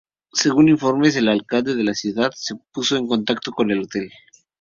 [0.33, 4.09] Según informes, el alcalde de la ciudad se puso en contacto con el hotel.